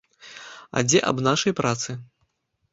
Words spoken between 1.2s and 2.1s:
нашай працы?